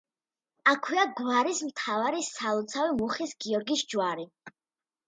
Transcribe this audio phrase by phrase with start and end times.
[0.71, 4.31] აქვეა გვარის მთავარი სალოცავი მუხის გიორგის ჯვარი.